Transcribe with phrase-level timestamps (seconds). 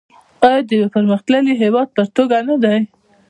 [0.45, 2.77] آیا د یو پرمختللي هیواد په توګه نه دی؟